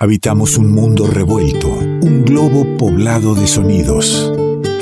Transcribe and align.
Habitamos 0.00 0.56
un 0.58 0.70
mundo 0.70 1.08
revuelto, 1.08 1.66
un 1.66 2.24
globo 2.24 2.76
poblado 2.76 3.34
de 3.34 3.48
sonidos, 3.48 4.32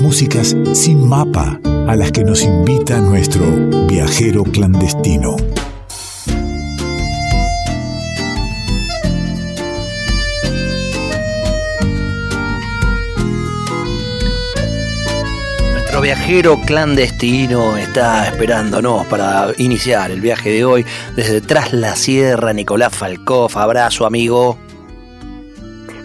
músicas 0.02 0.54
sin 0.74 1.08
mapa 1.08 1.58
a 1.88 1.96
las 1.96 2.12
que 2.12 2.22
nos 2.22 2.42
invita 2.42 3.00
nuestro 3.00 3.46
viajero 3.86 4.44
clandestino. 4.44 5.36
Nuestro 15.72 16.02
viajero 16.02 16.60
clandestino 16.60 17.78
está 17.78 18.28
esperándonos 18.28 19.06
para 19.06 19.48
iniciar 19.56 20.10
el 20.10 20.20
viaje 20.20 20.50
de 20.50 20.66
hoy 20.66 20.84
desde 21.16 21.40
Tras 21.40 21.72
la 21.72 21.96
Sierra. 21.96 22.52
Nicolás 22.52 22.94
Falcoff, 22.94 23.56
abrazo 23.56 24.04
amigo. 24.04 24.58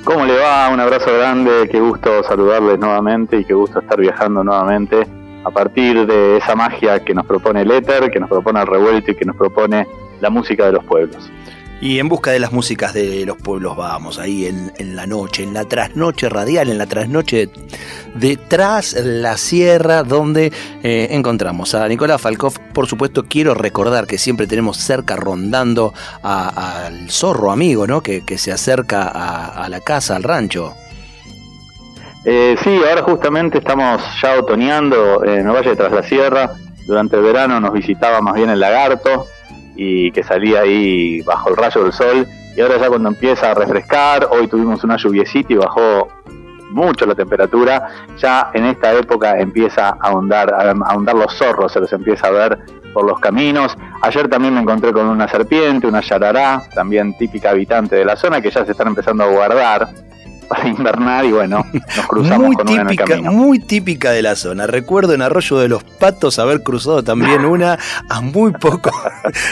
¿Cómo 0.04 0.26
le 0.26 0.36
va? 0.36 0.70
Un 0.70 0.80
abrazo 0.80 1.14
grande, 1.14 1.70
qué 1.70 1.80
gusto 1.80 2.24
saludarles 2.24 2.80
nuevamente 2.80 3.38
y 3.38 3.46
qué 3.46 3.54
gusto 3.54 3.80
estar 3.80 4.00
viajando 4.00 4.44
nuevamente 4.44 5.06
a 5.44 5.52
partir 5.52 6.08
de 6.08 6.38
esa 6.38 6.56
magia 6.56 7.04
que 7.04 7.14
nos 7.14 7.26
propone 7.26 7.62
el 7.62 7.72
éter, 7.72 8.10
que 8.10 8.20
nos 8.20 8.28
propone 8.28 8.62
el 8.62 8.68
revuelto 8.68 9.12
y 9.12 9.16
que 9.16 9.26
nos 9.26 9.36
propone 9.36 9.86
la 10.20 10.32
música 10.32 10.66
de 10.66 10.72
los 10.74 10.84
pueblos. 10.86 11.30
Y 11.82 11.98
en 11.98 12.10
busca 12.10 12.30
de 12.30 12.40
las 12.40 12.52
músicas 12.52 12.94
de 12.94 13.26
los 13.26 13.38
pueblos 13.38 13.76
vamos, 13.76 14.20
ahí 14.20 14.46
en, 14.46 14.96
la 14.96 15.08
noche, 15.08 15.42
en 15.42 15.56
la 15.56 15.66
trasnoche 15.66 16.30
radial, 16.30 16.70
en 16.70 16.78
la 16.78 16.86
trasnoche 16.86 17.50
detrás 18.14 18.94
la 18.94 19.36
sierra, 19.36 20.04
donde 20.04 20.54
eh, 20.84 21.08
encontramos 21.10 21.74
a 21.74 21.88
Nicolás 21.88 22.22
Falkov. 22.22 22.54
Por 22.72 22.86
supuesto, 22.86 23.26
quiero 23.28 23.56
recordar 23.56 24.06
que 24.06 24.20
siempre 24.20 24.46
tenemos 24.46 24.78
cerca 24.78 25.16
rondando 25.16 25.92
al 26.22 27.10
zorro 27.10 27.52
amigo, 27.52 27.88
¿no? 27.88 28.02
Que, 28.02 28.22
se 28.38 28.52
acerca 28.52 29.08
a, 29.08 29.68
la 29.68 29.80
casa, 29.80 30.16
al 30.16 30.24
rancho. 30.24 30.74
Eh, 32.26 32.56
sí, 32.64 32.80
ahora 32.88 33.02
justamente 33.02 33.58
estamos 33.58 34.04
ya 34.22 34.40
otoñando 34.40 35.26
en 35.26 35.48
el 35.48 35.48
Valle 35.48 35.72
de 35.72 35.76
Tras 35.76 35.92
la 35.92 36.04
Sierra. 36.04 36.52
Durante 36.86 37.16
el 37.16 37.24
verano 37.24 37.60
nos 37.60 37.74
visitaba 37.74 38.22
más 38.22 38.36
bien 38.36 38.52
el 38.52 38.60
lagarto, 38.60 39.26
y 39.84 40.12
que 40.12 40.22
salía 40.22 40.62
ahí 40.62 41.22
bajo 41.22 41.50
el 41.50 41.58
rayo 41.58 41.82
del 41.82 41.92
sol. 41.92 42.28
Y 42.56 42.62
ahora 42.62 42.78
ya 42.78 42.88
cuando 42.88 43.10
empieza 43.10 43.50
a 43.50 43.54
refrescar, 43.56 44.28
hoy 44.30 44.48
tuvimos 44.48 44.84
una 44.84 44.96
lluviecita 44.96 45.54
y 45.54 45.56
bajó 45.56 46.08
mucho 46.70 47.06
la 47.06 47.16
temperatura, 47.16 47.88
ya 48.18 48.52
en 48.54 48.66
esta 48.66 48.94
época 48.94 49.40
empieza 49.40 49.90
a 49.90 49.98
ahondar, 50.00 50.54
a 50.54 50.72
ahondar 50.72 51.16
los 51.16 51.34
zorros, 51.34 51.74
se 51.74 51.80
los 51.80 51.92
empieza 51.92 52.28
a 52.28 52.32
ver 52.32 52.60
por 52.94 53.06
los 53.06 53.20
caminos. 53.20 53.76
Ayer 54.04 54.30
también 54.30 54.54
me 54.54 54.62
encontré 54.62 54.94
con 54.94 55.08
una 55.08 55.28
serpiente, 55.28 55.88
una 55.88 56.02
yarará, 56.02 56.62
también 56.76 57.18
típica 57.18 57.50
habitante 57.50 57.96
de 57.96 58.06
la 58.06 58.16
zona, 58.16 58.40
que 58.40 58.52
ya 58.52 58.64
se 58.64 58.72
están 58.72 58.88
empezando 58.88 59.24
a 59.24 59.28
guardar 59.28 59.90
para 60.52 60.68
invernar 60.68 61.24
y 61.24 61.32
bueno, 61.32 61.66
nos 61.72 62.08
cruzamos 62.08 62.48
muy 62.48 62.56
con 62.58 62.66
típica, 62.66 62.82
una 62.82 62.92
en 62.92 63.00
el 63.00 63.06
camino. 63.06 63.32
Muy 63.32 63.60
típica 63.60 64.12
de 64.12 64.22
la 64.22 64.36
zona. 64.36 64.68
Recuerdo 64.68 65.14
en 65.14 65.22
Arroyo 65.22 65.58
de 65.58 65.70
los 65.70 65.82
Patos 65.84 66.40
haber 66.40 66.62
cruzado 66.62 67.04
también 67.04 67.46
una 67.46 67.80
a 68.10 68.20
muy 68.20 68.52
poco, 68.52 68.92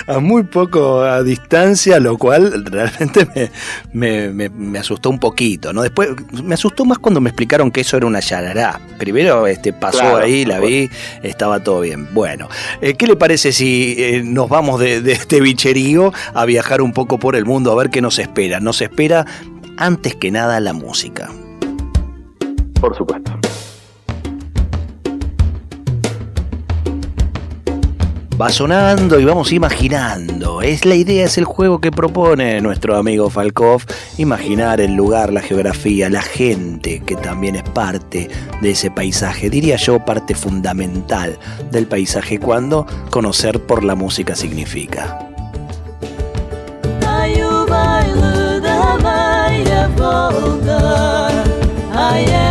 a 0.08 0.20
muy 0.20 0.44
poco 0.44 1.02
a 1.02 1.24
distancia, 1.24 2.02
lo 2.02 2.18
cual 2.18 2.66
realmente 2.66 3.50
me, 3.94 4.30
me, 4.30 4.78
asustó 4.78 5.10
un 5.10 5.20
poquito, 5.20 5.72
¿no? 5.72 5.84
Después 5.84 6.10
me 6.44 6.56
asustó 6.56 6.84
más 6.84 7.00
cuando 7.00 7.22
me 7.22 7.30
explicaron 7.30 7.72
que 7.72 7.80
eso 7.82 7.96
era 7.96 8.06
una 8.06 8.20
yarará. 8.20 8.82
Primero 8.98 9.48
este, 9.48 9.72
pasó 9.72 10.18
ahí, 10.18 10.44
la 10.44 10.60
vi, 10.60 10.90
estaba 11.24 11.64
todo 11.64 11.80
bien. 11.80 12.14
Bueno, 12.14 12.50
eh, 12.82 12.96
¿qué 12.96 13.08
le 13.08 13.16
parece 13.16 13.54
si 13.54 13.96
eh, 13.98 14.22
nos 14.26 14.50
vamos 14.50 14.82
de, 14.82 15.02
de 15.02 15.14
este 15.14 15.40
bicherío 15.40 16.12
a 16.34 16.44
viajar 16.44 16.82
un 16.82 16.92
poco 16.92 17.20
por 17.20 17.38
el 17.38 17.46
mundo 17.46 17.72
a 17.72 17.76
ver 17.76 17.90
qué 17.90 18.02
nos 18.02 18.20
espera? 18.20 18.60
Nos 18.60 18.82
espera 18.82 19.26
antes 19.80 20.14
que 20.16 20.30
nada 20.30 20.60
la 20.60 20.74
música. 20.74 21.30
Por 22.80 22.96
supuesto. 22.96 23.32
Va 28.40 28.50
sonando 28.50 29.20
y 29.20 29.26
vamos 29.26 29.52
imaginando. 29.52 30.62
Es 30.62 30.86
la 30.86 30.96
idea, 30.96 31.26
es 31.26 31.38
el 31.38 31.44
juego 31.44 31.82
que 31.82 31.92
propone 31.92 32.62
nuestro 32.62 32.96
amigo 32.96 33.30
Falkov. 33.30 33.84
Imaginar 34.18 34.80
el 34.80 34.94
lugar, 34.94 35.34
la 35.34 35.42
geografía, 35.42 36.10
la 36.10 36.22
gente, 36.22 37.02
que 37.06 37.16
también 37.16 37.58
es 37.58 37.64
parte 37.64 38.30
de 38.62 38.72
ese 38.72 38.92
paisaje. 38.92 39.50
Diría 39.50 39.76
yo, 39.76 40.06
parte 40.06 40.36
fundamental 40.36 41.38
del 41.72 41.88
paisaje 41.88 42.40
cuando 42.40 42.86
conocer 43.10 43.66
por 43.66 43.84
la 43.84 43.96
música 43.96 44.36
significa. 44.36 45.29
older 50.32 50.80
I 51.92 52.20
am. 52.30 52.49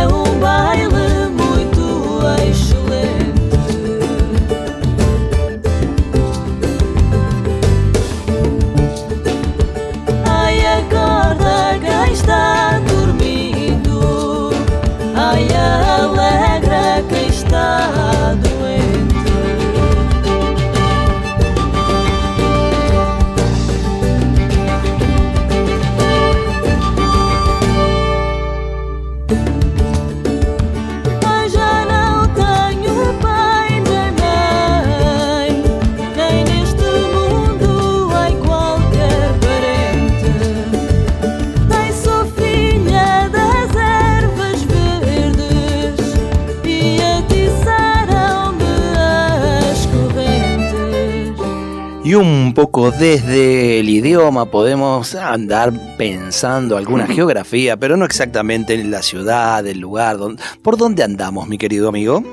Y 52.03 52.13
un 52.13 52.53
poco 52.53 52.91
desde 52.91 53.79
el 53.79 53.89
idioma 53.89 54.45
podemos 54.45 55.15
andar 55.15 55.73
pensando 55.97 56.77
alguna 56.77 57.07
geografía, 57.07 57.77
pero 57.77 57.97
no 57.97 58.05
exactamente 58.05 58.73
en 58.73 58.89
la 58.89 59.01
ciudad, 59.01 59.65
el 59.67 59.79
lugar. 59.79 60.17
¿Por 60.61 60.77
dónde 60.77 61.03
andamos, 61.03 61.47
mi 61.47 61.57
querido 61.57 61.89
amigo? 61.89 62.23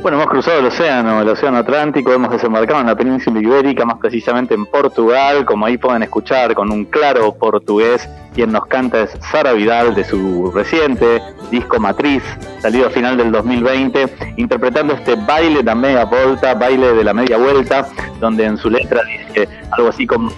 Bueno, 0.00 0.18
hemos 0.18 0.30
cruzado 0.30 0.60
el 0.60 0.66
océano, 0.66 1.20
el 1.20 1.28
océano 1.28 1.58
Atlántico, 1.58 2.12
hemos 2.12 2.30
desembarcado 2.30 2.80
en 2.80 2.86
la 2.86 2.94
península 2.94 3.40
ibérica, 3.40 3.84
más 3.84 3.98
precisamente 3.98 4.54
en 4.54 4.64
Portugal, 4.64 5.44
como 5.44 5.66
ahí 5.66 5.76
pueden 5.76 6.04
escuchar 6.04 6.54
con 6.54 6.70
un 6.70 6.84
claro 6.84 7.34
portugués, 7.34 8.08
quien 8.32 8.52
nos 8.52 8.66
canta 8.66 9.02
es 9.02 9.10
Sara 9.32 9.54
Vidal 9.54 9.96
de 9.96 10.04
su 10.04 10.52
reciente 10.52 11.20
disco 11.50 11.80
Matriz, 11.80 12.22
salido 12.60 12.86
a 12.86 12.90
final 12.90 13.16
del 13.16 13.32
2020, 13.32 14.34
interpretando 14.36 14.94
este 14.94 15.16
baile 15.16 15.64
de 15.64 15.74
media 15.74 16.04
vuelta, 16.04 16.54
baile 16.54 16.94
de 16.94 17.02
la 17.02 17.12
media 17.12 17.36
vuelta, 17.36 17.88
donde 18.20 18.44
en 18.44 18.56
su 18.56 18.70
letra 18.70 19.02
dice 19.02 19.48
algo 19.72 19.88
así 19.88 20.06
como 20.06 20.30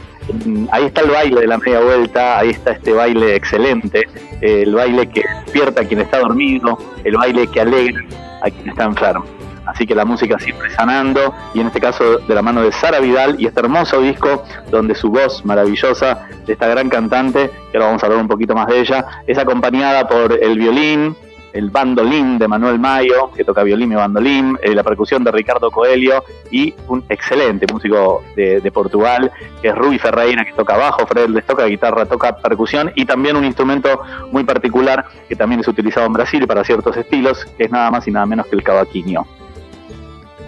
ahí 0.70 0.86
está 0.86 1.02
el 1.02 1.10
baile 1.10 1.40
de 1.42 1.46
la 1.46 1.58
media 1.58 1.80
vuelta, 1.80 2.38
ahí 2.38 2.50
está 2.50 2.70
este 2.70 2.94
baile 2.94 3.36
excelente, 3.36 4.08
el 4.40 4.74
baile 4.74 5.06
que 5.10 5.22
despierta 5.44 5.82
a 5.82 5.84
quien 5.84 6.00
está 6.00 6.20
dormido, 6.20 6.78
el 7.04 7.14
baile 7.18 7.46
que 7.46 7.60
alegra 7.60 8.02
a 8.42 8.50
quien 8.50 8.70
está 8.70 8.84
enfermo. 8.84 9.39
Así 9.66 9.86
que 9.86 9.94
la 9.94 10.04
música 10.04 10.38
siempre 10.38 10.70
sanando, 10.70 11.34
y 11.54 11.60
en 11.60 11.68
este 11.68 11.80
caso 11.80 12.18
de 12.18 12.34
la 12.34 12.42
mano 12.42 12.62
de 12.62 12.72
Sara 12.72 13.00
Vidal 13.00 13.36
y 13.38 13.46
este 13.46 13.60
hermoso 13.60 14.00
disco 14.00 14.42
donde 14.70 14.94
su 14.94 15.10
voz 15.10 15.44
maravillosa 15.44 16.26
de 16.46 16.52
esta 16.52 16.66
gran 16.66 16.88
cantante, 16.88 17.50
que 17.70 17.76
ahora 17.76 17.86
vamos 17.86 18.02
a 18.02 18.06
hablar 18.06 18.22
un 18.22 18.28
poquito 18.28 18.54
más 18.54 18.66
de 18.68 18.80
ella, 18.80 19.04
es 19.26 19.38
acompañada 19.38 20.08
por 20.08 20.32
el 20.32 20.58
violín, 20.58 21.14
el 21.52 21.70
bandolín 21.70 22.38
de 22.38 22.48
Manuel 22.48 22.78
Mayo, 22.78 23.30
que 23.32 23.44
toca 23.44 23.62
violín 23.62 23.92
y 23.92 23.94
bandolín, 23.94 24.58
eh, 24.62 24.74
la 24.74 24.82
percusión 24.82 25.24
de 25.24 25.32
Ricardo 25.32 25.70
Coelho 25.70 26.24
y 26.50 26.74
un 26.88 27.04
excelente 27.08 27.66
músico 27.72 28.22
de, 28.36 28.70
Portugal, 28.72 29.32
que 29.60 29.68
es 29.68 29.74
Rui 29.74 29.98
Ferreira, 29.98 30.44
que 30.44 30.52
toca 30.52 30.76
bajo, 30.76 31.06
Fred 31.06 31.28
les 31.28 31.44
toca 31.44 31.64
guitarra, 31.66 32.06
toca 32.06 32.36
percusión 32.36 32.92
y 32.94 33.04
también 33.04 33.36
un 33.36 33.44
instrumento 33.44 34.00
muy 34.30 34.44
particular 34.44 35.04
que 35.28 35.34
también 35.34 35.60
es 35.60 35.68
utilizado 35.68 36.06
en 36.06 36.12
Brasil 36.12 36.46
para 36.46 36.62
ciertos 36.62 36.96
estilos, 36.96 37.44
que 37.56 37.64
es 37.64 37.70
nada 37.70 37.90
más 37.90 38.06
y 38.06 38.12
nada 38.12 38.26
menos 38.26 38.46
que 38.46 38.54
el 38.54 38.62
cavaquinho. 38.62 39.26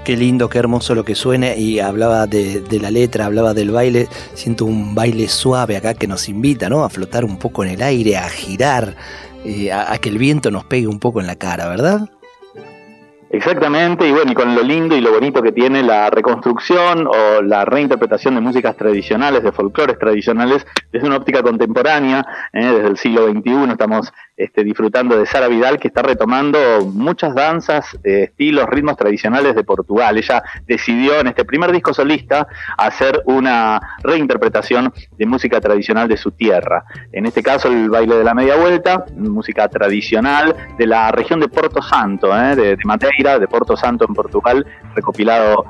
Qué 0.04 0.16
lindo, 0.16 0.49
qué 0.49 0.58
hermoso 0.58 0.96
lo 0.96 1.04
que 1.04 1.14
suene 1.14 1.56
y 1.56 1.78
hablaba 1.78 2.26
de, 2.26 2.64
la 2.81 2.90
letra, 2.90 3.26
hablaba 3.26 3.54
del 3.54 3.70
baile. 3.70 4.08
Siento 4.34 4.64
un 4.64 4.96
baile 4.96 5.28
suave 5.28 5.76
acá 5.76 5.94
que 5.94 6.08
nos 6.08 6.28
invita, 6.28 6.69
¿no? 6.69 6.82
A 6.82 6.90
flotar 6.90 7.25
un 7.25 7.38
poco 7.38 7.62
en 7.62 7.70
el 7.70 7.82
aire, 7.82 8.16
a 8.16 8.28
girar, 8.28 8.96
eh, 9.44 9.70
a, 9.70 9.96
que 9.99 10.08
el 10.08 10.19
viento 10.19 10.50
nos 10.50 10.64
pegue 10.64 10.88
un 10.88 10.99
poco 10.99 11.20
en 11.20 11.28
la 11.28 11.37
cara, 11.37 11.69
¿verdad? 11.69 12.10
Exactamente, 13.31 14.06
y 14.06 14.12
bueno, 14.12 14.32
y 14.32 14.34
con 14.34 14.54
lo 14.54 14.62
lindo 14.62 14.94
y 14.94 15.00
lo 15.00 15.12
bonito 15.12 15.40
que 15.40 15.52
tiene 15.52 15.82
la 15.82 16.10
reconstrucción 16.10 17.06
o 17.06 17.40
la 17.40 17.64
reinterpretación 17.64 18.34
de 18.34 18.43
músicas 18.43 18.76
tradicionales, 18.76 19.43
de 19.43 19.52
folclores 19.52 19.98
tradicionales, 19.98 20.66
desde 20.93 21.06
una 21.06 21.16
óptica 21.16 21.43
contemporánea, 21.43 22.26
¿eh? 22.52 22.66
desde 22.66 22.88
el 22.88 22.98
siglo 22.98 23.31
XXI 23.31 23.70
estamos 23.70 24.12
este, 24.37 24.64
disfrutando 24.64 25.19
de 25.19 25.26
Sara 25.26 25.49
Vidal, 25.49 25.79
que 25.79 25.88
está 25.88 26.02
retomando 26.02 26.58
muchas 26.87 27.34
danzas, 27.34 27.87
eh, 28.05 28.25
estilos, 28.25 28.67
ritmos 28.67 28.96
tradicionales 28.96 29.55
de 29.55 29.64
Portugal. 29.64 30.17
Ella 30.17 30.43
decidió 30.67 31.20
en 31.20 31.29
este 31.29 31.44
primer 31.44 31.70
disco 31.73 31.93
solista 31.93 32.46
hacer 32.76 33.23
una 33.26 33.81
reinterpretación 34.02 34.93
de 35.17 35.26
música 35.26 35.61
tradicional 35.61 36.08
de 36.08 36.17
su 36.17 36.31
tierra. 36.32 36.84
En 37.12 37.26
este 37.26 37.43
caso, 37.43 37.69
el 37.69 37.90
baile 37.90 38.17
de 38.17 38.25
la 38.25 38.34
media 38.34 38.56
vuelta, 38.56 39.05
música 39.17 39.69
tradicional 39.69 40.55
de 40.79 40.87
la 40.87 41.12
región 41.12 41.40
de 41.40 41.49
Porto 41.49 41.82
Santo, 41.82 42.37
¿eh? 42.37 42.56
de, 42.56 42.76
de 42.76 42.84
Madeira 42.84 43.38
de 43.38 43.49
Porto 43.49 43.76
Santo 43.76 44.06
en 44.08 44.14
Portugal, 44.14 44.67
recopilado 44.94 45.64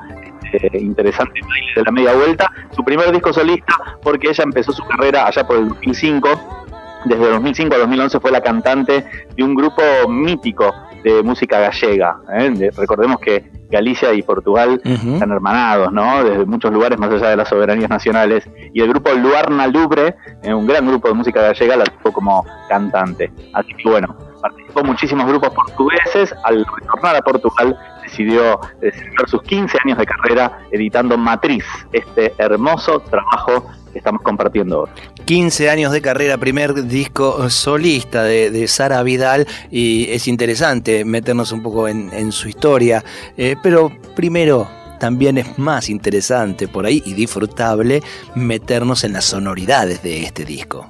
este, 0.53 0.77
interesante 0.77 1.39
baile 1.41 1.71
de 1.75 1.83
la 1.83 1.91
media 1.91 2.13
vuelta, 2.13 2.51
su 2.71 2.83
primer 2.83 3.11
disco 3.11 3.33
solista, 3.33 3.75
porque 4.01 4.29
ella 4.29 4.43
empezó 4.43 4.71
su 4.71 4.83
carrera 4.85 5.27
allá 5.27 5.45
por 5.45 5.57
el 5.57 5.69
2005. 5.69 6.62
Desde 7.05 7.29
2005 7.29 7.75
a 7.75 7.77
2011 7.79 8.19
fue 8.19 8.31
la 8.31 8.41
cantante 8.41 9.05
de 9.35 9.43
un 9.43 9.55
grupo 9.55 9.81
mítico 10.07 10.73
de 11.03 11.21
música 11.21 11.59
gallega. 11.59 12.17
¿eh? 12.37 12.71
recordemos 12.75 13.19
que 13.19 13.51
Galicia 13.69 14.13
y 14.13 14.21
Portugal 14.21 14.79
están 14.83 15.31
hermanados, 15.31 15.91
¿no? 15.91 16.23
Desde 16.23 16.45
muchos 16.45 16.71
lugares 16.71 16.99
más 16.99 17.11
allá 17.11 17.29
de 17.29 17.37
las 17.37 17.49
soberanías 17.49 17.89
nacionales. 17.89 18.47
Y 18.71 18.81
el 18.81 18.89
grupo 18.89 19.11
Luarna 19.13 19.67
Lubre, 19.67 20.15
eh, 20.43 20.53
un 20.53 20.67
gran 20.67 20.85
grupo 20.87 21.07
de 21.07 21.15
música 21.15 21.41
gallega, 21.41 21.75
la 21.75 21.85
tuvo 21.85 22.13
como 22.13 22.45
cantante. 22.69 23.31
Así 23.53 23.73
que 23.73 23.89
bueno, 23.89 24.15
participó 24.41 24.83
muchísimos 24.83 25.25
grupos 25.25 25.49
portugueses. 25.49 26.35
Al 26.43 26.63
retornar 26.63 27.15
a 27.15 27.21
Portugal, 27.21 27.75
decidió 28.03 28.59
celebrar 28.79 29.27
sus 29.27 29.41
15 29.41 29.77
años 29.83 29.97
de 29.97 30.05
carrera 30.05 30.59
editando 30.71 31.17
Matriz, 31.17 31.65
este 31.91 32.31
hermoso 32.37 32.99
trabajo 32.99 33.71
que 33.91 33.99
estamos 33.99 34.21
compartiendo 34.21 34.81
hoy. 34.81 34.89
15 35.25 35.69
años 35.69 35.91
de 35.91 36.01
carrera, 36.01 36.37
primer 36.37 36.85
disco 36.87 37.49
solista 37.49 38.23
de, 38.23 38.67
Sara 38.67 39.03
Vidal 39.03 39.47
y 39.71 40.09
es 40.09 40.27
interesante 40.27 41.05
meternos 41.05 41.51
un 41.51 41.63
poco 41.63 41.87
en, 41.87 42.31
su 42.31 42.49
historia, 42.49 43.03
eh, 43.37 43.55
pero 43.61 43.91
primero 44.15 44.69
también 44.99 45.37
es 45.37 45.57
más 45.57 45.89
interesante 45.89 46.67
por 46.67 46.85
ahí 46.85 47.01
y 47.05 47.13
disfrutable 47.13 48.01
meternos 48.35 49.03
en 49.03 49.13
las 49.13 49.25
sonoridades 49.25 50.01
de 50.01 50.23
este 50.23 50.45
disco. 50.45 50.87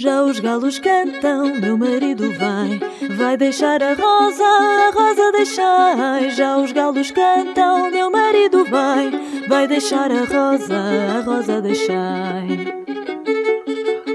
Já 0.00 0.22
os 0.22 0.40
galos 0.40 0.78
cantam, 0.78 1.60
meu 1.60 1.76
marido 1.76 2.32
vai, 2.38 2.80
vai 3.18 3.36
deixar 3.36 3.82
a 3.82 3.92
rosa, 3.92 4.46
a 4.46 4.90
rosa 4.94 5.30
deixai. 5.30 6.30
Já 6.30 6.56
os 6.56 6.72
galos 6.72 7.10
cantam, 7.10 7.90
meu 7.90 8.10
marido 8.10 8.64
vai, 8.64 9.10
vai 9.46 9.68
deixar 9.68 10.10
a 10.10 10.20
rosa, 10.20 10.74
a 10.74 11.20
rosa 11.20 11.60
deixai. 11.60 12.46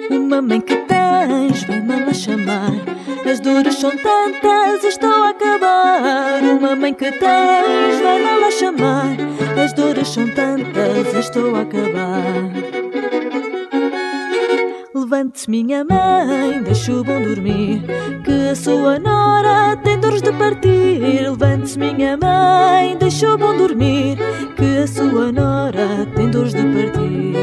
Uma 0.10 0.42
mãe 0.42 0.60
que 0.60 0.76
tens, 0.76 1.62
vem-me 1.66 2.16
chamar. 2.16 2.72
As 3.24 3.40
dores 3.40 3.76
são 3.76 3.92
tantas, 3.92 4.84
estou 4.86 5.14
a 5.14 5.30
acabar. 5.30 6.42
Uma 6.42 6.76
mãe 6.76 6.96
que 6.96 7.12
tens, 7.12 8.00
vem-me 8.02 8.52
chamar. 8.52 9.16
As 9.64 9.72
dores 9.72 10.08
são 10.08 10.28
tantas, 10.32 11.14
estou 11.14 11.56
a 11.56 11.62
acabar. 11.62 12.75
Levante-se, 15.06 15.52
minha 15.52 15.86
mãe, 15.86 16.64
deixa 16.64 16.92
o 16.92 17.04
bom 17.04 17.22
dormir, 17.22 17.84
que 18.24 18.50
a 18.50 18.56
sua 18.56 18.98
nora 18.98 19.78
tem 19.78 20.00
dores 20.00 20.20
de 20.20 20.32
partir. 20.32 21.22
Levante-se, 21.22 21.78
minha 21.78 22.18
mãe, 22.18 22.98
deixa 22.98 23.32
o 23.32 23.38
bom 23.38 23.56
dormir, 23.56 24.18
que 24.56 24.80
a 24.80 24.88
sua 24.88 25.32
nora 25.32 26.08
tem 26.16 26.32
dores 26.32 26.56
de 26.56 26.64
partir. 26.64 27.36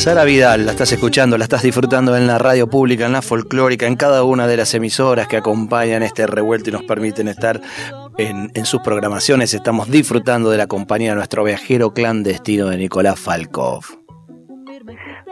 Sara 0.00 0.24
Vidal, 0.24 0.64
la 0.64 0.72
estás 0.72 0.92
escuchando, 0.92 1.36
la 1.36 1.44
estás 1.44 1.62
disfrutando 1.62 2.16
en 2.16 2.26
la 2.26 2.38
radio 2.38 2.70
pública, 2.70 3.04
en 3.04 3.12
la 3.12 3.20
folclórica, 3.20 3.86
en 3.86 3.96
cada 3.96 4.24
una 4.24 4.46
de 4.46 4.56
las 4.56 4.72
emisoras 4.72 5.28
que 5.28 5.36
acompañan 5.36 6.02
este 6.02 6.26
revuelto 6.26 6.70
y 6.70 6.72
nos 6.72 6.84
permiten 6.84 7.28
estar 7.28 7.60
en, 8.16 8.64
sus 8.64 8.80
programaciones. 8.80 9.52
Estamos 9.52 9.90
disfrutando 9.90 10.48
de 10.48 10.56
la 10.56 10.68
compañía 10.68 11.10
de 11.10 11.16
nuestro 11.16 11.44
viajero 11.44 11.92
clandestino 11.92 12.68
de 12.68 12.78
Nicolás 12.78 13.20
Falkov. 13.20 13.84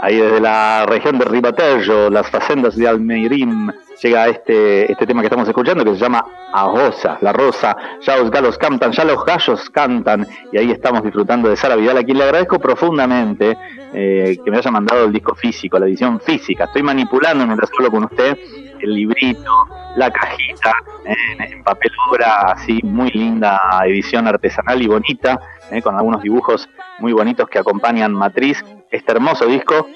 Ahí 0.03 0.17
desde 0.17 0.39
la 0.39 0.85
región 0.85 1.19
de 1.19 1.25
Ribatello, 1.25 2.11
las 2.11 2.31
facendas 2.31 2.77
de 2.77 2.89
Almeirim, 2.89 3.73
llega 4.03 4.29
este, 4.29 4.91
este 4.91 5.07
tema 5.07 5.21
que 5.21 5.27
estamos 5.27 5.49
escuchando 5.49 5.85
que 5.85 5.95
se 5.95 5.99
llama 5.99 6.25
A 6.53 6.67
Rosa, 6.69 7.19
la 7.21 7.33
rosa, 7.33 7.77
ya 8.01 8.17
los 8.17 8.31
galos 8.31 8.59
cantan, 8.59 8.93
ya 8.93 9.05
los 9.05 9.25
gallos 9.25 9.69
cantan, 9.71 10.27
y 10.53 10.59
ahí 10.59 10.71
estamos 10.71 11.03
disfrutando 11.03 11.49
de 11.49 11.57
Sara 11.57 11.77
Vidal, 11.77 11.99
a 11.99 12.03
quien 12.03 12.19
le 12.19 12.25
agradezco 12.25 12.59
profundamente 12.59 13.57
eh, 13.93 14.39
que 14.45 14.51
me 14.51 14.59
haya 14.59 14.71
mandado 14.71 15.05
el 15.05 15.13
disco 15.13 15.35
físico, 15.35 15.79
la 15.79 15.87
edición 15.87 16.21
física. 16.21 16.65
Estoy 16.65 16.83
manipulando 16.83 17.47
mientras 17.47 17.71
hablo 17.77 17.91
con 17.91 18.05
usted 18.05 18.39
el 18.81 18.95
librito, 18.95 19.51
la 19.97 20.11
cajita, 20.11 20.73
en, 21.05 21.65
papel 21.65 21.91
obra, 22.09 22.53
así 22.53 22.79
muy 22.83 23.11
linda 23.11 23.61
edición 23.85 24.29
artesanal 24.29 24.81
y 24.81 24.87
bonita, 24.87 25.41
eh, 25.71 25.83
con 25.83 25.97
algunos 25.97 26.23
dibujos 26.23 26.69
muy 27.01 27.13
bonitos 27.13 27.49
que 27.49 27.59
acompañan 27.59 28.13
Matriz, 28.13 28.65
este 28.91 29.13
hermoso 29.13 29.47
disco 29.47 29.87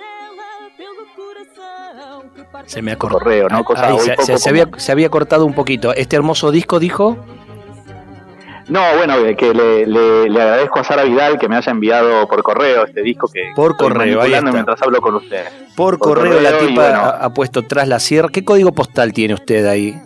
se 2.66 2.82
me 2.82 2.92
ha 2.92 2.96
cortado. 2.96 3.48
¿no? 3.48 3.64
se, 4.36 4.92
había, 4.92 5.08
cortado 5.08 5.46
un 5.46 5.54
poquito. 5.54 5.94
¿Este 5.94 6.16
hermoso 6.16 6.50
disco 6.50 6.78
dijo? 6.78 7.18
No, 8.68 8.80
bueno, 8.96 9.14
que 9.36 9.52
le, 9.52 10.40
agradezco 10.40 10.80
a 10.80 10.84
Sara 10.84 11.04
Vidal 11.04 11.38
que 11.38 11.48
me 11.48 11.56
haya 11.56 11.72
enviado 11.72 12.26
por 12.28 12.42
correo 12.42 12.84
este 12.86 13.02
disco 13.02 13.28
que 13.28 13.50
por 13.56 13.76
correo, 13.76 14.20
ahí 14.20 14.32
mientras 14.52 14.80
hablo 14.82 15.00
con 15.00 15.16
usted. 15.16 15.44
Por, 15.76 15.98
correo, 15.98 16.40
la 16.40 16.58
tipa 16.58 17.08
ha, 17.08 17.34
puesto 17.34 17.62
tras 17.62 17.88
la 17.88 17.98
sierra. 17.98 18.28
¿Qué 18.32 18.44
código 18.44 18.72
postal 18.72 19.12
tiene 19.12 19.34
usted 19.34 19.66
ahí? 19.66 20.00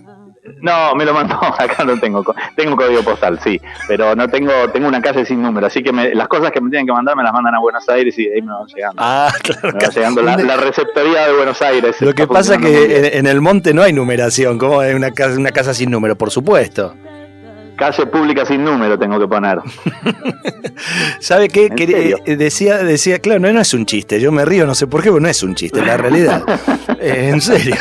No, 0.61 0.95
me 0.95 1.05
lo 1.05 1.15
mandó, 1.15 1.37
acá 1.59 1.85
no 1.85 1.99
tengo, 1.99 2.25
tengo 2.55 2.77
código 2.77 3.03
postal, 3.03 3.39
sí, 3.43 3.61
pero 3.89 4.15
no 4.15 4.29
tengo, 4.29 4.53
tengo 4.73 4.89
una 4.89 5.01
calle 5.01 5.25
sin 5.25 5.43
número, 5.43 5.67
así 5.67 5.83
que 5.83 5.93
las 5.93 6.29
cosas 6.29 6.51
que 6.51 6.61
me 6.61 6.71
tienen 6.71 6.87
que 6.87 6.93
mandar 6.93 7.17
me 7.17 7.23
las 7.23 7.33
mandan 7.33 7.55
a 7.55 7.59
Buenos 7.59 7.89
Aires 7.89 8.19
y 8.19 8.29
ahí 8.29 8.43
me 8.43 8.53
van 8.53 8.67
llegando. 8.67 8.97
Ah, 8.99 9.33
claro. 9.43 9.77
Me 9.77 9.85
va 9.85 9.93
llegando 9.93 10.23
la, 10.23 10.57
receptoría 10.57 11.27
de 11.27 11.35
Buenos 11.35 11.61
Aires. 11.63 11.97
Lo 12.01 12.15
que 12.15 12.27
pasa 12.27 12.55
es 12.55 12.61
que 12.61 13.19
en, 13.19 13.27
el 13.27 13.41
monte 13.41 13.75
no 13.75 13.83
hay 13.83 13.93
numeración, 13.93 14.59
como 14.59 14.81
hay 14.81 14.95
una 14.95 15.11
casa, 15.11 15.39
una 15.39 15.51
casa 15.51 15.75
sin 15.75 15.91
número, 15.91 16.17
por 16.17 16.31
supuesto. 16.31 16.95
Calle 17.77 18.07
pública 18.07 18.47
sin 18.47 18.65
número 18.65 18.99
tengo 18.99 19.21
que 19.21 19.29
poner. 19.29 19.59
¿Sabe 21.21 21.49
qué? 21.49 21.71
Eh, 21.77 22.37
decía, 22.37 22.79
decía, 22.79 23.19
claro, 23.19 23.41
no, 23.41 23.53
no 23.53 23.61
es 23.61 23.75
un 23.75 23.85
chiste, 23.85 24.19
yo 24.19 24.33
me 24.33 24.47
río, 24.47 24.67
no 24.67 24.75
sé 24.75 24.87
por 24.87 25.03
qué, 25.03 25.11
pero 25.11 25.21
no 25.21 25.29
es 25.29 25.43
un 25.43 25.55
chiste, 25.55 25.85
la 25.85 25.97
realidad. 25.97 26.43
Eh, 26.99 27.29
en 27.31 27.41
serio. 27.43 27.77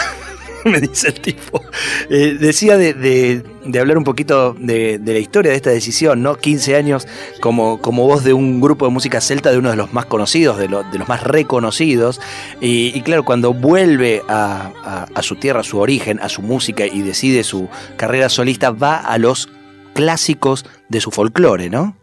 me 0.71 0.81
dice 0.81 1.09
el 1.09 1.21
tipo. 1.21 1.61
Eh, 2.09 2.37
decía 2.39 2.75
de, 2.75 3.43
hablar 3.79 3.99
un 3.99 4.03
poquito 4.03 4.55
de, 4.57 4.99
la 5.03 5.19
historia 5.19 5.51
de 5.51 5.57
esta 5.57 5.69
decisión, 5.69 6.23
¿no? 6.23 6.35
15 6.35 6.75
años 6.75 7.07
como, 7.39 7.79
como 7.79 8.07
voz 8.07 8.23
de 8.23 8.33
un 8.33 8.59
grupo 8.59 8.85
de 8.85 8.91
música 8.91 9.21
celta, 9.21 9.51
de 9.51 9.59
uno 9.59 9.69
de 9.69 9.75
los 9.75 9.93
más 9.93 10.07
conocidos, 10.07 10.57
de, 10.57 10.67
de 10.67 10.97
los 10.97 11.07
más 11.07 11.23
reconocidos. 11.23 12.19
Y, 12.61 12.99
claro, 13.01 13.23
cuando 13.23 13.53
vuelve 13.53 14.23
a, 14.27 15.07
a, 15.13 15.21
su 15.21 15.35
tierra, 15.35 15.59
a 15.59 15.63
su 15.63 15.77
origen, 15.77 16.19
a 16.19 16.29
su 16.29 16.41
música 16.41 16.87
y 16.87 17.03
decide 17.03 17.43
su 17.43 17.69
carrera 17.95 18.29
solista, 18.29 18.71
va 18.71 18.97
a 18.97 19.19
los 19.19 19.49
clásicos 19.93 20.65
de 20.89 20.99
su 20.99 21.11
folclore, 21.11 21.69
¿no? 21.69 21.95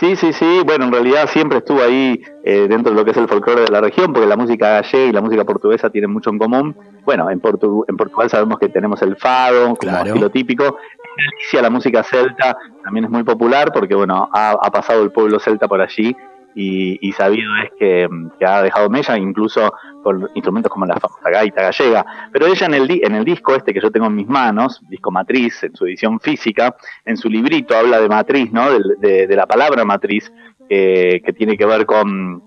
Sí, 0.00 0.16
sí, 0.16 0.32
sí. 0.32 0.60
Bueno, 0.64 0.86
en 0.86 0.92
realidad 0.92 1.28
siempre 1.30 1.58
estuvo 1.58 1.82
ahí 1.82 2.22
eh, 2.46 2.66
dentro 2.68 2.92
de 2.92 2.96
lo 2.98 3.04
que 3.06 3.12
es 3.12 3.16
el 3.16 3.26
folclore 3.26 3.62
de 3.62 3.72
la 3.72 3.80
región, 3.80 4.12
porque 4.12 4.28
la 4.28 4.36
música 4.36 4.82
gallega 4.82 5.06
y 5.06 5.12
la 5.12 5.22
música 5.22 5.44
portuguesa 5.44 5.88
tienen 5.88 6.10
mucho 6.10 6.28
en 6.28 6.38
común. 6.38 6.76
Bueno, 7.04 7.30
en, 7.30 7.40
en 7.40 7.96
Portugal 7.96 8.28
sabemos 8.28 8.58
que 8.58 8.68
tenemos 8.68 9.00
el 9.00 9.16
fado 9.16 9.74
como 9.76 9.96
estilo 9.96 10.30
típico. 10.30 10.64
En 10.64 11.24
Galicia 11.26 11.62
la 11.62 11.70
música 11.70 12.02
celta 12.02 12.56
también 12.82 13.06
es 13.06 13.10
muy 13.10 13.22
popular 13.22 13.70
porque, 13.72 13.94
bueno, 13.94 14.28
ha 14.30 14.70
pasado 14.70 15.02
el 15.02 15.10
pueblo 15.10 15.38
celta 15.38 15.68
por 15.68 15.80
allí 15.80 16.14
y, 16.54 17.12
sabido 17.12 17.50
es 17.62 17.70
que, 17.78 18.08
ha 18.46 18.62
dejado 18.62 18.88
mella, 18.88 19.16
incluso 19.16 19.72
con 20.02 20.28
instrumentos 20.34 20.70
como 20.70 20.86
la 20.86 20.96
famosa 20.96 21.30
gaita 21.30 21.62
gallega. 21.62 22.06
Pero 22.32 22.46
ella 22.46 22.66
en 22.66 22.74
el, 22.74 23.00
en 23.02 23.14
el 23.14 23.24
disco 23.24 23.54
este 23.54 23.72
que 23.72 23.80
yo 23.80 23.90
tengo 23.90 24.06
en 24.06 24.14
mis 24.14 24.28
manos, 24.28 24.80
disco 24.88 25.10
matriz, 25.10 25.62
en 25.64 25.74
su 25.74 25.86
edición 25.86 26.20
física, 26.20 26.76
en 27.04 27.16
su 27.16 27.28
librito 27.28 27.76
habla 27.76 28.00
de 28.00 28.08
matriz, 28.08 28.52
¿no? 28.52 28.70
de, 28.70 29.26
la 29.34 29.46
palabra 29.46 29.84
matriz, 29.84 30.32
que 30.68 31.34
tiene 31.36 31.56
que 31.56 31.66
ver 31.66 31.86
con, 31.86 32.42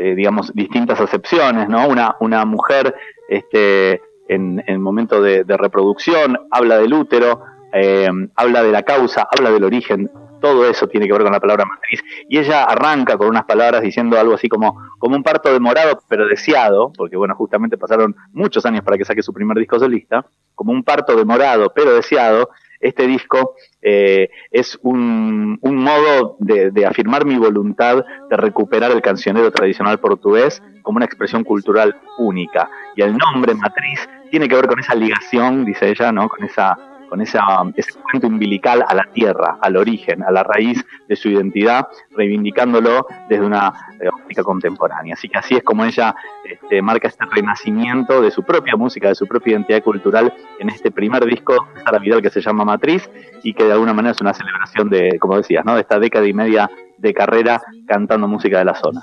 eh, 0.00 0.14
digamos, 0.14 0.52
distintas 0.54 1.00
acepciones, 1.00 1.68
¿no? 1.68 1.88
Una, 1.88 2.14
una 2.20 2.44
mujer 2.44 2.94
este, 3.28 4.00
en, 4.28 4.62
el 4.68 4.78
momento 4.78 5.20
de, 5.20 5.42
reproducción, 5.44 6.38
habla 6.52 6.78
del 6.78 6.94
útero, 6.94 7.42
eh, 7.72 8.08
habla 8.36 8.62
de 8.62 8.70
la 8.70 8.84
causa, 8.84 9.26
habla 9.28 9.50
del 9.50 9.64
origen, 9.64 10.08
todo 10.40 10.70
eso 10.70 10.86
tiene 10.86 11.06
que 11.06 11.12
ver 11.12 11.22
con 11.22 11.32
la 11.32 11.40
palabra 11.40 11.64
matriz. 11.64 12.00
Y 12.28 12.38
ella 12.38 12.62
arranca 12.62 13.16
con 13.16 13.28
unas 13.28 13.44
palabras 13.44 13.82
diciendo 13.82 14.16
algo 14.16 14.34
así 14.34 14.48
como, 14.48 14.78
como 15.00 15.16
un 15.16 15.24
parto 15.24 15.52
demorado 15.52 15.98
pero 16.08 16.28
deseado, 16.28 16.92
porque 16.96 17.16
bueno, 17.16 17.34
justamente 17.34 17.76
pasaron 17.76 18.14
muchos 18.32 18.64
años 18.66 18.84
para 18.84 18.98
que 18.98 19.04
saque 19.04 19.22
su 19.22 19.32
primer 19.32 19.58
disco 19.58 19.80
solista, 19.80 20.24
como 20.54 20.70
un 20.70 20.84
parto 20.84 21.16
demorado 21.16 21.72
pero 21.74 21.92
deseado, 21.94 22.50
este 22.80 23.06
disco 23.06 23.54
eh, 23.82 24.30
es 24.50 24.78
un, 24.82 25.58
modo 25.62 26.36
de, 26.40 26.86
afirmar 26.86 27.24
mi 27.24 27.36
voluntad 27.36 28.04
de 28.30 28.36
recuperar 28.36 28.90
el 28.90 29.02
cancionero 29.02 29.50
tradicional 29.50 29.98
portugués 29.98 30.62
como 30.82 30.96
una 30.96 31.06
expresión 31.06 31.44
cultural 31.44 31.96
única. 32.18 32.70
Y 32.96 33.02
el 33.02 33.16
nombre 33.16 33.54
Matriz 33.54 34.08
tiene 34.30 34.48
que 34.48 34.56
ver 34.56 34.66
con 34.66 34.78
esa 34.78 34.94
ligación, 34.94 35.64
dice 35.64 35.88
ella, 35.88 36.12
¿no? 36.12 36.28
con 36.28 36.44
esa 36.44 36.76
con 37.08 37.20
esa, 37.20 37.42
ese 37.76 37.92
cuento 38.00 38.26
umbilical 38.26 38.84
a 38.86 38.94
la 38.94 39.04
tierra, 39.12 39.58
al 39.60 39.76
origen, 39.76 40.22
a 40.22 40.30
la 40.30 40.42
raíz 40.42 40.84
de 41.08 41.16
su 41.16 41.28
identidad, 41.28 41.88
reivindicándolo 42.16 43.06
desde 43.28 43.44
una 43.44 43.72
eh, 44.00 44.08
óptica 44.08 44.42
contemporánea. 44.42 45.14
Así 45.14 45.28
que 45.28 45.38
así 45.38 45.56
es 45.56 45.62
como 45.62 45.84
ella 45.84 46.14
este, 46.44 46.82
marca 46.82 47.08
este 47.08 47.24
renacimiento 47.26 48.20
de 48.20 48.30
su 48.30 48.42
propia 48.42 48.76
música, 48.76 49.08
de 49.08 49.14
su 49.14 49.26
propia 49.26 49.52
identidad 49.52 49.82
cultural 49.82 50.32
en 50.58 50.68
este 50.68 50.90
primer 50.90 51.24
disco 51.24 51.68
de 51.74 51.82
Sara 51.82 51.98
Vidal 51.98 52.22
que 52.22 52.30
se 52.30 52.40
llama 52.40 52.64
Matriz 52.64 53.08
y 53.42 53.54
que 53.54 53.64
de 53.64 53.72
alguna 53.72 53.92
manera 53.92 54.12
es 54.12 54.20
una 54.20 54.34
celebración 54.34 54.90
de, 54.90 55.18
como 55.18 55.36
decías, 55.36 55.64
¿no? 55.64 55.74
de 55.74 55.80
esta 55.82 55.98
década 55.98 56.26
y 56.26 56.32
media 56.32 56.70
de 56.98 57.14
carrera 57.14 57.60
cantando 57.86 58.28
música 58.28 58.58
de 58.58 58.64
la 58.64 58.74
zona. 58.74 59.02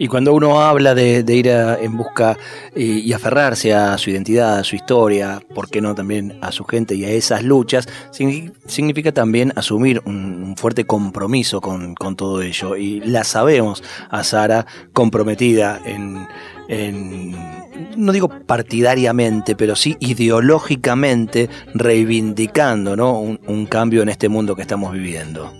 Y 0.00 0.06
cuando 0.06 0.32
uno 0.32 0.60
habla 0.60 0.94
de, 0.94 1.24
ir 1.28 1.48
en 1.48 1.96
busca 1.96 2.36
y, 2.74 3.12
aferrarse 3.12 3.74
a 3.74 3.98
su 3.98 4.10
identidad, 4.10 4.58
a 4.58 4.64
su 4.64 4.76
historia, 4.76 5.40
¿por 5.54 5.68
qué 5.68 5.80
no 5.80 5.94
también 5.94 6.38
a 6.40 6.52
su 6.52 6.64
gente 6.64 6.94
y 6.94 7.04
a 7.04 7.10
esas 7.10 7.42
luchas? 7.42 7.88
Significa 8.12 9.10
también 9.10 9.52
asumir 9.56 10.00
un, 10.04 10.54
fuerte 10.56 10.84
compromiso 10.86 11.60
con, 11.60 11.96
todo 12.16 12.42
ello. 12.42 12.76
Y 12.76 13.00
la 13.00 13.24
sabemos 13.24 13.82
a 14.08 14.22
Sara 14.22 14.66
comprometida 14.92 15.80
en, 15.84 16.28
no 17.96 18.12
digo 18.12 18.28
partidariamente, 18.28 19.56
pero 19.56 19.74
sí 19.74 19.96
ideológicamente 19.98 21.50
reivindicando 21.74 22.94
¿no? 22.94 23.18
un 23.18 23.66
cambio 23.66 24.02
en 24.02 24.10
este 24.10 24.28
mundo 24.28 24.54
que 24.54 24.62
estamos 24.62 24.92
viviendo. 24.92 25.52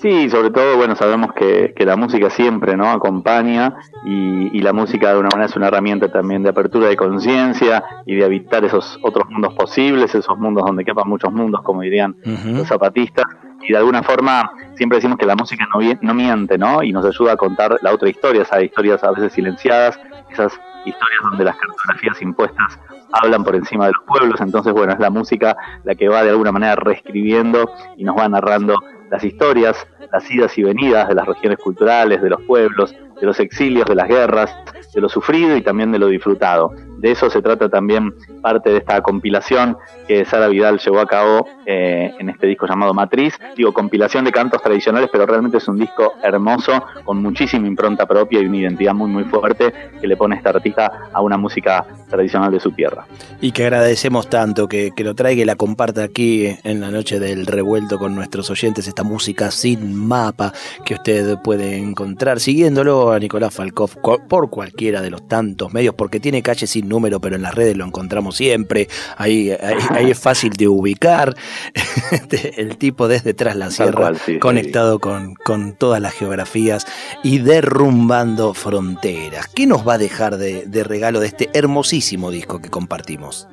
Sí, 0.00 0.30
sobre 0.30 0.50
todo, 0.50 0.76
bueno, 0.76 0.94
sabemos 0.94 1.32
que, 1.32 1.74
la 1.78 1.96
música 1.96 2.30
siempre 2.30 2.76
no 2.76 2.88
acompaña 2.88 3.74
y, 4.04 4.60
la 4.60 4.72
música 4.72 5.06
de 5.06 5.12
alguna 5.12 5.30
manera 5.30 5.46
es 5.46 5.56
una 5.56 5.68
herramienta 5.68 6.08
también 6.10 6.42
de 6.42 6.50
apertura 6.50 6.88
de 6.88 6.96
conciencia 6.96 7.82
y 8.06 8.16
de 8.16 8.24
habitar 8.24 8.64
esos 8.64 8.98
otros 9.02 9.28
mundos 9.30 9.54
posibles, 9.54 10.14
esos 10.14 10.38
mundos 10.38 10.64
donde 10.66 10.84
quepan 10.84 11.08
muchos 11.08 11.32
mundos, 11.32 11.62
como 11.62 11.82
dirían 11.82 12.16
los 12.24 12.68
zapatistas. 12.68 13.24
Y 13.62 13.72
de 13.72 13.78
alguna 13.78 14.02
forma 14.02 14.50
siempre 14.74 14.98
decimos 14.98 15.18
que 15.18 15.26
la 15.26 15.34
música 15.34 15.66
no, 15.74 15.80
no 16.02 16.14
miente, 16.14 16.58
¿no? 16.58 16.82
Y 16.82 16.92
nos 16.92 17.04
ayuda 17.04 17.32
a 17.32 17.36
contar 17.36 17.78
la 17.82 17.92
otra 17.92 18.08
historia, 18.08 18.42
esas 18.42 18.62
historias 18.62 19.02
a 19.02 19.10
veces 19.10 19.32
silenciadas, 19.32 19.98
esas 20.30 20.52
historias 20.84 21.20
donde 21.30 21.44
las 21.44 21.56
cartografías 21.56 22.22
impuestas 22.22 22.78
hablan 23.12 23.42
por 23.42 23.56
encima 23.56 23.86
de 23.86 23.92
los 23.92 24.04
pueblos, 24.06 24.40
entonces 24.40 24.72
bueno, 24.72 24.92
es 24.92 24.98
la 24.98 25.10
música 25.10 25.56
la 25.84 25.94
que 25.94 26.08
va 26.08 26.22
de 26.22 26.30
alguna 26.30 26.52
manera 26.52 26.76
reescribiendo 26.76 27.70
y 27.96 28.04
nos 28.04 28.16
va 28.16 28.28
narrando 28.28 28.78
las 29.10 29.24
historias, 29.24 29.86
las 30.12 30.30
idas 30.30 30.56
y 30.58 30.62
venidas 30.62 31.08
de 31.08 31.14
las 31.14 31.26
regiones 31.26 31.58
culturales, 31.58 32.22
de 32.22 32.30
los 32.30 32.42
pueblos, 32.42 32.94
de 33.20 33.26
los 33.26 33.40
exilios, 33.40 33.86
de 33.86 33.94
las 33.94 34.08
guerras, 34.08 34.54
de 34.94 35.00
lo 35.00 35.08
sufrido 35.08 35.56
y 35.56 35.62
también 35.62 35.92
de 35.92 35.98
lo 35.98 36.08
disfrutado. 36.08 36.72
De 36.98 37.12
eso 37.12 37.30
se 37.30 37.40
trata 37.40 37.68
también 37.68 38.12
parte 38.42 38.70
de 38.70 38.78
esta 38.78 39.00
compilación 39.02 39.76
que 40.06 40.24
Sara 40.24 40.48
Vidal 40.48 40.78
llevó 40.78 41.00
a 41.00 41.06
cabo 41.06 41.46
eh, 41.64 42.12
en 42.18 42.28
este 42.28 42.46
disco 42.46 42.66
llamado 42.66 42.92
Matriz. 42.92 43.38
Digo, 43.56 43.72
compilación 43.72 44.24
de 44.24 44.32
cantos 44.32 44.62
tradicionales, 44.62 45.08
pero 45.12 45.26
realmente 45.26 45.58
es 45.58 45.68
un 45.68 45.78
disco 45.78 46.14
hermoso, 46.22 46.82
con 47.04 47.22
muchísima 47.22 47.66
impronta 47.66 48.06
propia 48.06 48.40
y 48.40 48.46
una 48.46 48.56
identidad 48.56 48.94
muy, 48.94 49.08
muy 49.08 49.24
fuerte 49.24 49.72
que 50.00 50.06
le 50.06 50.16
pone 50.16 50.36
esta 50.36 50.50
artista 50.50 51.10
a 51.12 51.20
una 51.20 51.36
música 51.36 51.86
tradicional 52.08 52.50
de 52.50 52.58
su 52.58 52.72
tierra. 52.72 53.06
Y 53.40 53.52
que 53.52 53.64
agradecemos 53.64 54.28
tanto 54.28 54.66
que, 54.68 54.92
lo 54.98 55.14
traiga 55.14 55.42
y 55.42 55.44
la 55.44 55.54
comparta 55.54 56.02
aquí 56.02 56.48
en 56.64 56.80
la 56.80 56.90
noche 56.90 57.20
del 57.20 57.46
revuelto 57.46 57.98
con 57.98 58.14
nuestros 58.14 58.50
oyentes, 58.50 58.88
esta 58.88 59.04
música 59.04 59.50
sin 59.50 59.94
mapa 59.94 60.52
que 60.84 60.94
usted 60.94 61.38
puede 61.42 61.76
encontrar 61.76 62.40
siguiéndolo 62.40 63.12
a 63.12 63.18
Nicolás 63.18 63.54
Falkov 63.54 63.96
por 64.28 64.50
cualquiera 64.50 65.02
de 65.02 65.10
los 65.10 65.28
tantos 65.28 65.72
medios, 65.72 65.94
porque 65.94 66.18
tiene 66.18 66.42
calle 66.42 66.66
sin 66.66 66.87
número, 66.88 67.20
pero 67.20 67.36
en 67.36 67.42
las 67.42 67.54
redes 67.54 67.76
lo 67.76 67.84
encontramos 67.84 68.36
siempre. 68.36 68.88
Ahí, 69.16 69.50
ahí, 69.90 70.10
es 70.10 70.18
fácil 70.18 70.52
de 70.52 70.68
ubicar. 70.68 71.34
Este, 72.10 72.60
el 72.60 72.78
tipo 72.78 73.06
desde 73.06 73.34
tras 73.34 73.54
la 73.54 73.70
sierra, 73.70 74.12
conectado 74.40 74.98
Con, 74.98 75.34
con, 75.34 75.74
todas 75.74 76.00
las 76.00 76.14
geografías 76.14 76.86
y 77.22 77.38
derrumbando 77.38 78.54
fronteras. 78.54 79.46
¿Qué 79.48 79.66
nos 79.66 79.86
va 79.86 79.94
a 79.94 79.98
dejar 79.98 80.38
de, 80.38 80.84
regalo 80.84 81.20
de 81.20 81.26
este 81.26 81.50
hermosísimo 81.52 82.30
disco 82.30 82.60
que 82.60 82.70
compartimos? 82.70 83.46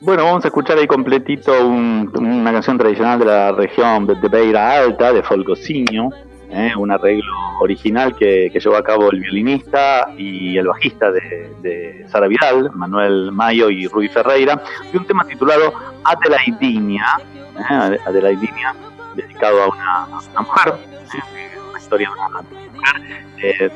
Bueno, 0.00 0.24
vamos 0.24 0.44
a 0.44 0.48
escuchar 0.48 0.78
ahí 0.78 0.86
completito 0.86 1.52
una 1.66 2.52
canción 2.52 2.78
tradicional 2.78 3.18
de 3.18 3.24
la 3.24 3.52
región 3.52 4.06
de, 4.06 4.14
de 4.16 4.28
Beira 4.28 4.82
Alta, 4.82 5.12
de 5.12 5.22
Folgocinho, 5.22 6.10
¿eh? 6.50 6.72
un 6.76 6.90
arreglo 6.90 7.32
original 7.60 8.14
que, 8.16 8.50
llevó 8.50 8.76
a 8.76 8.82
cabo 8.82 9.10
el 9.10 9.20
violinista 9.20 10.12
y 10.16 10.58
el 10.58 10.66
bajista 10.66 11.10
de, 11.10 11.50
de 11.62 12.06
Sara 12.08 12.26
Vidal, 12.28 12.70
Manuel 12.74 13.32
Mayo 13.32 13.70
y 13.70 13.86
Rui 13.86 14.08
Ferreira, 14.08 14.62
y 14.92 14.96
un 14.96 15.06
tema 15.06 15.24
titulado 15.24 15.72
Adelaidinia, 16.04 17.06
¿eh? 17.58 17.98
Adelaidinia, 18.06 18.74
dedicado 19.14 19.62
a 19.62 19.68
una, 19.68 20.42
mujer, 20.42 20.74
¿eh? 21.14 21.58
una 21.70 21.78
historia 21.78 22.08
de 22.08 22.14
una 22.14 22.42
mujer, 22.42 23.72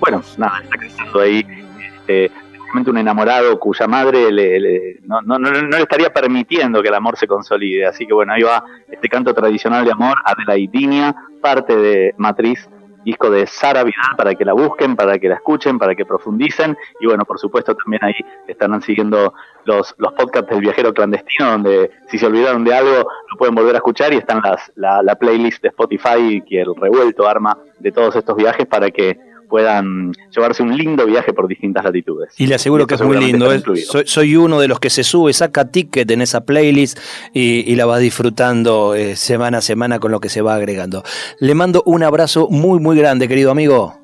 bueno, 0.00 0.22
nada, 0.36 0.60
está 0.62 0.76
creciendo 0.76 1.20
ahí 1.20 1.46
este, 1.78 2.30
un 2.74 2.98
enamorado 2.98 3.58
cuya 3.58 3.86
madre 3.86 4.30
le, 4.32 5.00
no, 5.02 5.20
no, 5.22 5.38
no, 5.38 5.50
le 5.50 5.78
estaría 5.78 6.12
permitiendo 6.12 6.82
que 6.82 6.88
el 6.88 6.94
amor 6.94 7.16
se 7.16 7.26
consolide. 7.26 7.86
Así 7.86 8.06
que 8.06 8.12
bueno, 8.12 8.32
ahí 8.32 8.42
va 8.42 8.64
este 8.90 9.08
canto 9.08 9.32
tradicional 9.34 9.84
de 9.84 9.92
amor, 9.92 10.16
Adelaidinia, 10.24 11.14
parte 11.40 11.76
de 11.76 12.14
Matriz, 12.18 12.68
disco 13.04 13.30
de 13.30 13.46
Sara 13.46 13.84
Vidal, 13.84 14.16
para 14.16 14.34
que 14.34 14.44
la 14.44 14.54
busquen, 14.54 14.96
para 14.96 15.18
que 15.18 15.28
la 15.28 15.36
escuchen, 15.36 15.78
para 15.78 15.94
que 15.94 16.04
profundicen. 16.04 16.76
Y 17.00 17.06
bueno, 17.06 17.24
por 17.24 17.38
supuesto 17.38 17.74
también 17.74 18.02
ahí 18.04 18.14
estarán 18.48 18.82
siguiendo 18.82 19.34
los, 19.64 19.94
los 19.98 20.12
podcasts 20.14 20.50
del 20.50 20.60
viajero 20.60 20.92
clandestino, 20.92 21.50
donde 21.50 21.90
si 22.08 22.18
se 22.18 22.26
olvidaron 22.26 22.64
de 22.64 22.74
algo 22.74 23.08
lo 23.30 23.38
pueden 23.38 23.54
volver 23.54 23.74
a 23.74 23.78
escuchar 23.78 24.12
y 24.12 24.16
están 24.16 24.40
las, 24.42 24.72
la, 24.76 25.02
la 25.02 25.14
playlist 25.16 25.62
de 25.62 25.68
Spotify 25.68 26.42
que 26.48 26.62
el 26.62 26.74
revuelto 26.74 27.28
arma 27.28 27.58
de 27.78 27.92
todos 27.92 28.16
estos 28.16 28.36
viajes 28.36 28.66
para 28.66 28.90
que 28.90 29.33
puedan 29.54 30.10
llevarse 30.34 30.64
un 30.64 30.76
lindo 30.76 31.06
viaje 31.06 31.32
por 31.32 31.46
distintas 31.46 31.84
latitudes. 31.84 32.34
Y 32.38 32.48
le 32.48 32.56
aseguro 32.56 32.88
que 32.88 32.96
es 32.96 33.02
muy 33.02 33.18
lindo. 33.18 33.52
¿eh? 33.52 33.62
Soy, 34.04 34.34
uno 34.34 34.58
de 34.58 34.66
los 34.66 34.80
que 34.80 34.90
se 34.90 35.04
sube, 35.04 35.32
saca 35.32 35.70
ticket 35.70 36.10
en 36.10 36.22
esa 36.22 36.44
playlist 36.44 36.98
y, 37.32 37.72
la 37.76 37.86
va 37.86 37.98
disfrutando 37.98 38.96
eh, 38.96 39.14
semana 39.14 39.58
a 39.58 39.60
semana 39.60 40.00
con 40.00 40.10
lo 40.10 40.18
que 40.18 40.28
se 40.28 40.42
va 40.42 40.56
agregando. 40.56 41.04
Le 41.38 41.54
mando 41.54 41.84
un 41.86 42.02
abrazo 42.02 42.48
muy, 42.50 42.80
muy 42.80 42.98
grande, 42.98 43.28
querido 43.28 43.52
amigo. 43.52 43.94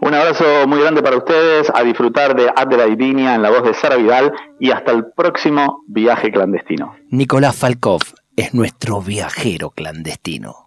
Un 0.00 0.14
abrazo 0.14 0.66
muy 0.66 0.80
grande 0.80 1.02
para 1.02 1.18
ustedes, 1.18 1.70
a 1.74 1.82
disfrutar 1.82 2.34
de 2.34 2.50
Adela 2.56 2.86
y 2.88 2.94
en 3.02 3.42
la 3.42 3.50
voz 3.50 3.64
de 3.64 3.74
Sara 3.74 3.96
Vidal 3.96 4.32
y 4.58 4.70
hasta 4.70 4.92
el 4.92 5.12
próximo 5.14 5.84
viaje 5.88 6.32
clandestino. 6.32 6.96
Nicolás 7.10 7.54
Falkov 7.54 8.00
es 8.34 8.54
nuestro 8.54 9.02
viajero 9.02 9.68
clandestino. 9.68 10.61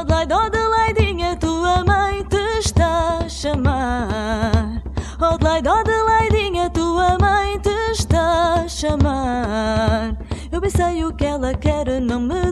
Odlaide, 0.00 0.34
Odelaidinha, 0.34 1.36
tua 1.36 1.84
mãe 1.84 2.24
te 2.24 2.36
está 2.58 3.18
a 3.24 3.28
chamar. 3.28 4.82
Odlaide, 5.20 5.68
Odelaidinha, 5.68 6.70
tua 6.70 7.18
mãe 7.20 7.58
te 7.58 7.70
está 7.90 8.62
a 8.64 8.68
chamar. 8.68 10.16
Eu 10.50 10.60
bem 10.60 10.70
sei 10.70 11.04
o 11.04 11.12
que 11.12 11.26
ela 11.26 11.54
quer, 11.54 12.00
não 12.00 12.20
me 12.20 12.50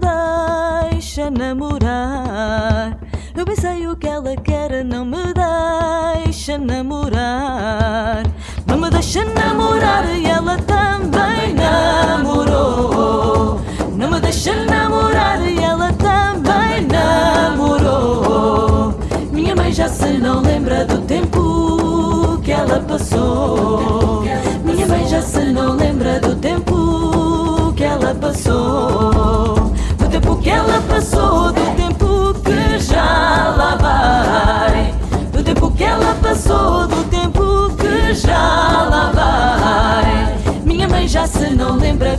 deixa 0.92 1.30
namorar. 1.30 2.98
Eu 3.34 3.44
bem 3.44 3.56
sei 3.56 3.88
o 3.88 3.96
que 3.96 4.06
ela 4.06 4.36
quer, 4.36 4.84
não 4.84 5.04
me 5.04 5.32
deixa 5.32 6.58
namorar. 6.58 8.22
Não 8.66 8.78
me 8.78 8.90
deixa 8.90 9.24
namorar 9.24 10.04
e 10.14 10.26
ela 10.26 10.56
também 10.58 11.54
namorou. 11.54 13.60
Não 14.00 14.10
me 14.10 14.18
deixa 14.18 14.64
namorar 14.64 15.46
e 15.46 15.58
ela 15.58 15.92
também 15.92 16.86
namorou. 16.86 18.94
Minha 19.30 19.54
mãe 19.54 19.70
já 19.70 19.90
se 19.90 20.16
não 20.16 20.40
lembra 20.40 20.86
do 20.86 21.02
tempo 21.02 22.40
que 22.42 22.50
ela 22.50 22.80
passou. 22.80 24.24
Minha 24.64 24.86
mãe 24.86 25.06
já 25.06 25.20
se 25.20 25.44
não 25.52 25.76
lembra 25.76 26.18
do 26.18 26.34
tempo 26.36 27.74
que 27.76 27.84
ela 27.84 28.14
passou. 28.14 29.70
Do 29.98 30.08
tempo 30.10 30.36
que 30.36 30.48
ela 30.48 30.80
passou, 30.88 31.52
do 31.52 31.76
tempo 31.76 32.34
que 32.42 32.78
já 32.78 33.54
lá 33.54 33.76
vai. 33.76 34.94
Do 35.30 35.44
tempo 35.44 35.70
que 35.72 35.84
ela 35.84 36.14
passou, 36.22 36.88
do 36.88 37.04
tempo 37.10 37.70
que 37.76 38.14
já 38.14 38.32
lá 38.32 39.12
vai. 39.14 40.38
Minha 40.64 40.88
mãe 40.88 41.06
já 41.06 41.26
se 41.26 41.50
não 41.50 41.76
lembra 41.76 42.16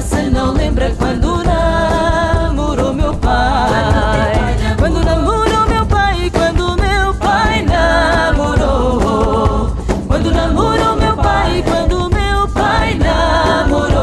já 0.00 0.22
não 0.30 0.52
lembra 0.52 0.90
quando 0.98 1.42
namorou 1.44 2.92
meu 2.92 3.14
pai. 3.14 4.56
Quando 4.76 5.00
namorou 5.04 5.68
meu 5.68 5.86
pai, 5.86 6.28
quando 6.30 6.76
meu 6.76 7.14
pai 7.14 7.64
namorou. 7.64 9.70
Quando 10.08 10.32
namorou 10.32 10.96
meu 10.96 11.16
pai, 11.16 11.62
quando 11.62 12.10
meu 12.10 12.48
pai 12.48 12.96
namorou. 12.96 13.94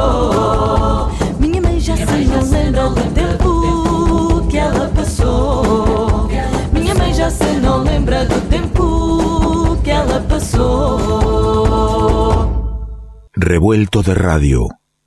Minha 1.40 1.62
mãe 1.62 1.78
já 1.80 1.98
se 1.98 2.26
não 2.26 2.44
lembra 2.44 2.88
do 2.88 3.04
tempo 3.12 4.48
que 4.50 4.58
ela 4.58 4.90
passou. 4.96 6.30
Minha 6.72 6.96
mãe 6.96 7.14
já 7.14 7.30
se 7.30 7.60
não 7.60 7.84
lembra 7.84 8.26
do 8.26 8.40
tempo 8.48 9.78
que 9.84 9.92
ela 9.92 10.22
passou. 10.22 11.02
Revuelto 13.38 14.02
de 14.04 14.14
radio. 14.14 14.81